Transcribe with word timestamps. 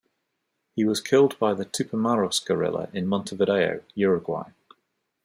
He 0.75 0.83
was 0.83 0.99
killed 0.99 1.37
by 1.37 1.53
the 1.53 1.63
Tupamaros 1.63 2.43
guerrilla 2.43 2.89
in 2.91 3.05
Montevideo, 3.05 3.83
Uruguay. 3.93 4.49